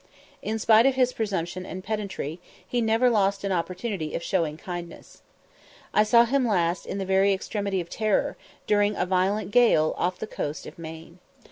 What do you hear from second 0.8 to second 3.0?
of his presumption and pedantry, he